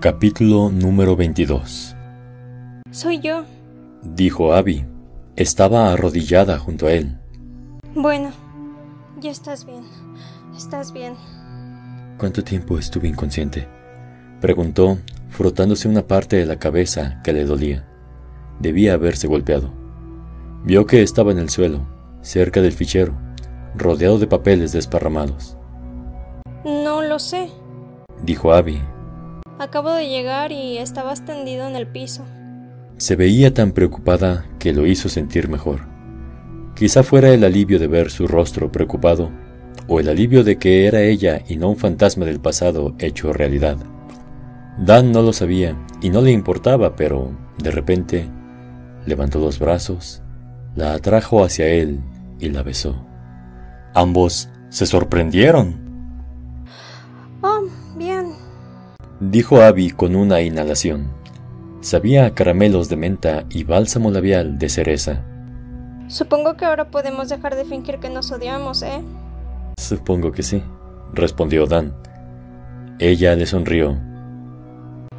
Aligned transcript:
Capítulo 0.00 0.70
número 0.70 1.16
22 1.16 1.96
Soy 2.90 3.18
yo. 3.20 3.44
Dijo 4.02 4.52
Abby. 4.52 4.84
Estaba 5.36 5.90
arrodillada 5.90 6.58
junto 6.58 6.86
a 6.86 6.92
él. 6.92 7.18
Bueno, 7.94 8.30
ya 9.20 9.30
estás 9.30 9.64
bien. 9.64 9.84
Estás 10.54 10.92
bien. 10.92 11.14
¿Cuánto 12.18 12.44
tiempo 12.44 12.78
estuve 12.78 13.08
inconsciente? 13.08 13.68
Preguntó, 14.42 14.98
frotándose 15.30 15.88
una 15.88 16.06
parte 16.06 16.36
de 16.36 16.44
la 16.44 16.58
cabeza 16.58 17.22
que 17.24 17.32
le 17.32 17.46
dolía. 17.46 17.88
Debía 18.60 18.92
haberse 18.92 19.26
golpeado. 19.28 19.72
Vio 20.62 20.84
que 20.86 21.02
estaba 21.02 21.32
en 21.32 21.38
el 21.38 21.48
suelo, 21.48 21.86
cerca 22.20 22.60
del 22.60 22.72
fichero, 22.72 23.14
rodeado 23.74 24.18
de 24.18 24.26
papeles 24.26 24.72
desparramados. 24.72 25.56
No 26.64 27.00
lo 27.00 27.18
sé. 27.18 27.48
Dijo 28.22 28.52
Abby. 28.52 28.78
Acabo 29.58 29.92
de 29.92 30.08
llegar 30.08 30.52
y 30.52 30.76
estabas 30.76 31.24
tendido 31.24 31.66
en 31.66 31.76
el 31.76 31.86
piso. 31.86 32.24
Se 32.98 33.16
veía 33.16 33.54
tan 33.54 33.72
preocupada 33.72 34.44
que 34.58 34.74
lo 34.74 34.86
hizo 34.86 35.08
sentir 35.08 35.48
mejor. 35.48 35.80
Quizá 36.74 37.02
fuera 37.02 37.30
el 37.30 37.42
alivio 37.42 37.78
de 37.78 37.86
ver 37.86 38.10
su 38.10 38.26
rostro 38.26 38.70
preocupado, 38.70 39.30
o 39.88 39.98
el 39.98 40.10
alivio 40.10 40.44
de 40.44 40.58
que 40.58 40.86
era 40.86 41.00
ella 41.00 41.42
y 41.48 41.56
no 41.56 41.70
un 41.70 41.76
fantasma 41.76 42.26
del 42.26 42.38
pasado 42.38 42.94
hecho 42.98 43.32
realidad. 43.32 43.78
Dan 44.78 45.10
no 45.10 45.22
lo 45.22 45.32
sabía 45.32 45.74
y 46.02 46.10
no 46.10 46.20
le 46.20 46.32
importaba, 46.32 46.94
pero 46.96 47.30
de 47.56 47.70
repente 47.70 48.28
levantó 49.06 49.38
los 49.38 49.58
brazos, 49.58 50.22
la 50.74 50.92
atrajo 50.92 51.42
hacia 51.42 51.66
él 51.68 52.00
y 52.38 52.50
la 52.50 52.62
besó. 52.62 53.06
Ambos 53.94 54.50
se 54.68 54.84
sorprendieron. 54.84 55.85
Dijo 59.20 59.62
Abby 59.62 59.90
con 59.90 60.14
una 60.14 60.42
inhalación. 60.42 61.08
Sabía 61.80 62.26
a 62.26 62.34
caramelos 62.34 62.90
de 62.90 62.96
menta 62.96 63.44
y 63.48 63.64
bálsamo 63.64 64.10
labial 64.10 64.58
de 64.58 64.68
cereza. 64.68 65.24
Supongo 66.08 66.56
que 66.56 66.66
ahora 66.66 66.90
podemos 66.90 67.30
dejar 67.30 67.56
de 67.56 67.64
fingir 67.64 67.98
que 67.98 68.10
nos 68.10 68.30
odiamos, 68.30 68.82
¿eh? 68.82 69.00
Supongo 69.78 70.32
que 70.32 70.42
sí, 70.42 70.62
respondió 71.14 71.66
Dan. 71.66 71.94
Ella 72.98 73.34
le 73.36 73.46
sonrió. 73.46 73.98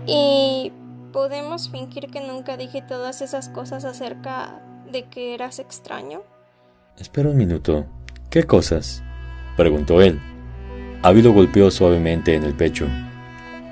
Y 0.06 0.72
podemos 1.12 1.70
fingir 1.70 2.08
que 2.12 2.22
nunca 2.22 2.56
dije 2.56 2.84
todas 2.84 3.24
esas 3.24 3.50
cosas 3.50 3.84
acerca 3.84 4.62
de 4.92 5.06
que 5.06 5.34
eras 5.34 5.58
extraño. 5.58 6.22
Espera 7.00 7.30
un 7.30 7.38
minuto. 7.38 7.88
¿Qué 8.30 8.44
cosas? 8.44 9.02
preguntó 9.56 10.02
él. 10.02 10.20
Abby 11.02 11.24
lo 11.24 11.34
golpeó 11.34 11.72
suavemente 11.72 12.36
en 12.36 12.44
el 12.44 12.54
pecho. 12.54 12.88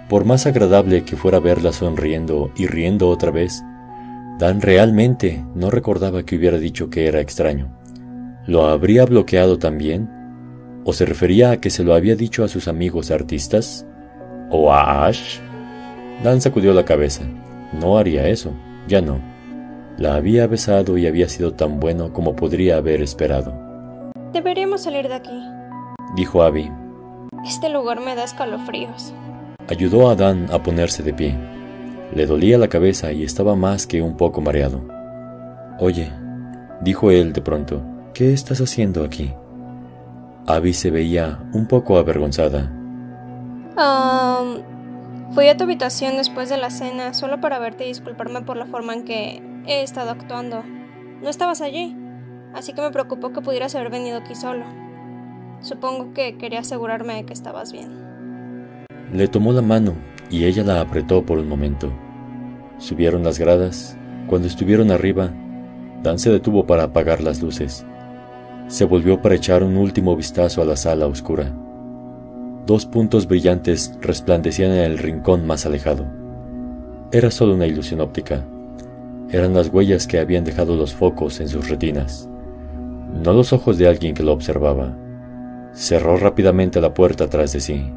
Por 0.09 0.25
más 0.25 0.45
agradable 0.45 1.03
que 1.03 1.15
fuera 1.15 1.39
verla 1.39 1.71
sonriendo 1.73 2.51
y 2.55 2.67
riendo 2.67 3.09
otra 3.09 3.31
vez, 3.31 3.63
Dan 4.37 4.61
realmente 4.61 5.45
no 5.55 5.69
recordaba 5.69 6.23
que 6.23 6.35
hubiera 6.35 6.57
dicho 6.57 6.89
que 6.89 7.07
era 7.07 7.21
extraño. 7.21 7.69
¿Lo 8.45 8.65
habría 8.65 9.05
bloqueado 9.05 9.57
también? 9.57 10.09
¿O 10.83 10.91
se 10.91 11.05
refería 11.05 11.51
a 11.51 11.61
que 11.61 11.69
se 11.69 11.83
lo 11.83 11.95
había 11.95 12.15
dicho 12.15 12.43
a 12.43 12.49
sus 12.49 12.67
amigos 12.67 13.11
artistas? 13.11 13.87
¿O 14.51 14.71
a 14.71 15.07
Ash? 15.07 15.39
Dan 16.21 16.41
sacudió 16.41 16.73
la 16.73 16.83
cabeza. 16.83 17.23
No 17.79 17.97
haría 17.97 18.27
eso, 18.27 18.51
ya 18.87 19.01
no. 19.01 19.19
La 19.97 20.15
había 20.15 20.45
besado 20.47 20.97
y 20.97 21.07
había 21.07 21.29
sido 21.29 21.53
tan 21.53 21.79
bueno 21.79 22.11
como 22.11 22.35
podría 22.35 22.77
haber 22.77 23.01
esperado. 23.01 23.53
Deberíamos 24.33 24.83
salir 24.83 25.07
de 25.07 25.15
aquí. 25.15 25.43
Dijo 26.17 26.43
Abby. 26.43 26.69
Este 27.45 27.69
lugar 27.69 28.01
me 28.01 28.15
da 28.15 28.25
escalofríos. 28.25 29.13
Ayudó 29.67 30.09
a 30.09 30.15
Dan 30.15 30.47
a 30.51 30.61
ponerse 30.61 31.01
de 31.01 31.13
pie. 31.13 31.35
Le 32.13 32.27
dolía 32.27 32.57
la 32.59 32.67
cabeza 32.67 33.11
y 33.11 33.23
estaba 33.23 33.55
más 33.55 33.87
que 33.87 34.01
un 34.01 34.15
poco 34.15 34.39
mareado. 34.39 34.81
Oye, 35.79 36.11
dijo 36.81 37.09
él 37.09 37.33
de 37.33 37.41
pronto, 37.41 37.81
¿qué 38.13 38.31
estás 38.31 38.61
haciendo 38.61 39.03
aquí? 39.03 39.33
Abby 40.45 40.73
se 40.73 40.91
veía 40.91 41.39
un 41.53 41.67
poco 41.67 41.97
avergonzada. 41.97 42.71
Um, 43.75 44.61
fui 45.33 45.47
a 45.47 45.57
tu 45.57 45.63
habitación 45.63 46.15
después 46.17 46.47
de 46.49 46.57
la 46.57 46.69
cena 46.69 47.15
solo 47.15 47.41
para 47.41 47.57
verte 47.57 47.85
y 47.85 47.87
disculparme 47.87 48.41
por 48.43 48.57
la 48.57 48.67
forma 48.67 48.93
en 48.93 49.03
que 49.03 49.41
he 49.65 49.81
estado 49.81 50.11
actuando. 50.11 50.63
No 51.23 51.29
estabas 51.29 51.61
allí, 51.61 51.97
así 52.53 52.73
que 52.73 52.81
me 52.81 52.91
preocupó 52.91 53.33
que 53.33 53.41
pudieras 53.41 53.73
haber 53.73 53.89
venido 53.89 54.19
aquí 54.19 54.35
solo. 54.35 54.65
Supongo 55.61 56.13
que 56.13 56.37
quería 56.37 56.59
asegurarme 56.59 57.15
de 57.15 57.25
que 57.25 57.33
estabas 57.33 57.71
bien. 57.71 58.04
Le 59.15 59.29
tomó 59.29 59.53
la 59.53 59.61
mano 59.61 59.93
y 60.29 60.43
ella 60.43 60.65
la 60.65 60.81
apretó 60.81 61.25
por 61.25 61.37
un 61.37 61.47
momento. 61.47 61.89
Subieron 62.79 63.23
las 63.23 63.39
gradas. 63.39 63.97
Cuando 64.27 64.45
estuvieron 64.45 64.91
arriba, 64.91 65.31
Dan 66.03 66.19
se 66.19 66.29
detuvo 66.29 66.67
para 66.67 66.83
apagar 66.83 67.21
las 67.21 67.41
luces. 67.41 67.85
Se 68.67 68.83
volvió 68.83 69.21
para 69.21 69.35
echar 69.35 69.63
un 69.63 69.77
último 69.77 70.17
vistazo 70.17 70.61
a 70.61 70.65
la 70.65 70.75
sala 70.75 71.07
oscura. 71.07 71.55
Dos 72.65 72.85
puntos 72.85 73.25
brillantes 73.25 73.97
resplandecían 74.01 74.71
en 74.71 74.81
el 74.81 74.97
rincón 74.97 75.47
más 75.47 75.65
alejado. 75.65 76.05
Era 77.13 77.31
solo 77.31 77.53
una 77.53 77.67
ilusión 77.67 78.01
óptica. 78.01 78.45
Eran 79.29 79.53
las 79.53 79.69
huellas 79.69 80.07
que 80.07 80.19
habían 80.19 80.43
dejado 80.43 80.75
los 80.75 80.93
focos 80.93 81.39
en 81.39 81.47
sus 81.47 81.69
retinas, 81.69 82.27
no 83.23 83.31
los 83.31 83.53
ojos 83.53 83.77
de 83.77 83.87
alguien 83.87 84.13
que 84.13 84.23
lo 84.23 84.33
observaba. 84.33 84.93
Cerró 85.71 86.17
rápidamente 86.17 86.81
la 86.81 86.93
puerta 86.93 87.29
tras 87.29 87.53
de 87.53 87.61
sí. 87.61 87.91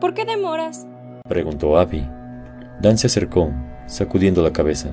¿Por 0.00 0.14
qué 0.14 0.24
demoras? 0.24 0.86
preguntó 1.28 1.78
Abby. 1.78 2.06
Dan 2.80 2.96
se 2.96 3.06
acercó, 3.06 3.52
sacudiendo 3.86 4.42
la 4.42 4.52
cabeza. 4.52 4.88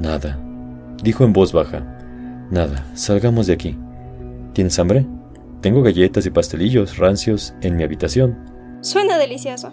Nada, 0.00 0.38
dijo 1.02 1.24
en 1.24 1.32
voz 1.32 1.52
baja. 1.52 1.84
Nada, 2.50 2.84
salgamos 2.94 3.46
de 3.46 3.52
aquí. 3.52 3.78
¿Tienes 4.54 4.78
hambre? 4.78 5.06
Tengo 5.60 5.82
galletas 5.82 6.26
y 6.26 6.30
pastelillos 6.30 6.98
rancios 6.98 7.54
en 7.60 7.76
mi 7.76 7.84
habitación. 7.84 8.36
Suena 8.80 9.18
delicioso, 9.18 9.72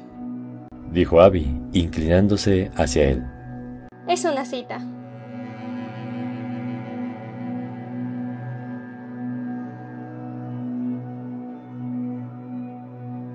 dijo 0.92 1.22
Abby, 1.22 1.60
inclinándose 1.74 2.72
hacia 2.76 3.10
él. 3.10 3.24
Es 4.08 4.26
una 4.26 4.46
cita. 4.46 4.80